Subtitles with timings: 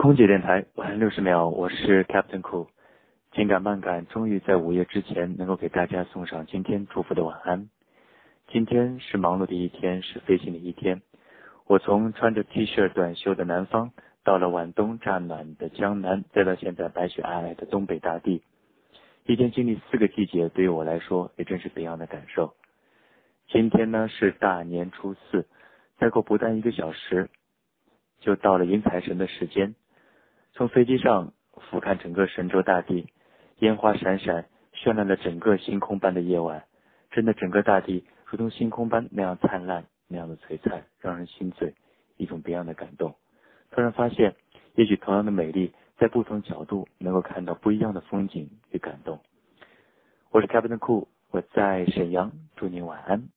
[0.00, 2.68] 空姐电台晚安六十秒，我是 Captain Cool。
[3.32, 7.68] 情感慢感终于在午夜之前能够给大家送上今天祝福的晚安。
[8.48, 11.02] 今天是忙碌的一天，是飞行的一天。
[11.66, 13.92] 我从穿着 T 恤短袖的南方，
[14.24, 18.42] 到了晚冬乍暖的江南，再到现在白雪皑皑的东北大地。
[19.26, 22.54] 一天经历四个季节，对于我来说也真是怎样的感受。
[23.48, 25.46] 今天呢是大年初四，
[25.98, 27.28] 再过不到一个小时，
[28.20, 29.74] 就到了迎财神的时间。
[30.60, 33.06] 从飞机上俯瞰整个神州大地，
[33.60, 34.44] 烟花闪闪，
[34.74, 36.64] 绚烂了整个星空般的夜晚。
[37.10, 41.72] 真的，整个大地如同星空般那样灿烂，那样的璀璨，让人心醉，
[42.18, 43.14] 一种别样的感动。
[43.70, 44.34] 突然发现，
[44.74, 49.18] 也许同样的美丽，在不同角度能够看到不一样的风景与感动。
[50.30, 53.30] 我是 Captain Cool，我在沈阳，祝您晚安。